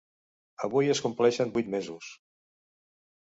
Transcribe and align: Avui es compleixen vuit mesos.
Avui 0.67 0.89
es 0.93 1.01
compleixen 1.07 1.53
vuit 1.57 1.69
mesos. 1.75 2.09